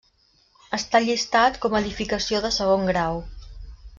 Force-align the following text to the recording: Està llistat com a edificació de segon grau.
Està 0.77 1.01
llistat 1.03 1.59
com 1.67 1.77
a 1.79 1.83
edificació 1.85 2.41
de 2.47 2.53
segon 2.59 2.91
grau. 2.95 3.23